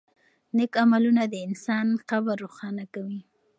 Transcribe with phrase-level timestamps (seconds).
[0.55, 3.19] نېک عملونه د انسان قبر روښانه کوي.